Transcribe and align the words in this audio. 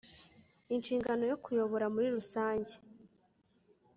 Inshingano 0.75 1.23
yo 1.31 1.37
kuyobora 1.43 1.85
muri 1.93 2.07
rusange 2.17 2.73